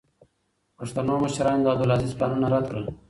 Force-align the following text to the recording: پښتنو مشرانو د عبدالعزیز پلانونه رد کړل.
پښتنو 0.77 1.13
مشرانو 1.23 1.63
د 1.63 1.67
عبدالعزیز 1.73 2.13
پلانونه 2.17 2.47
رد 2.53 2.65
کړل. 2.71 2.85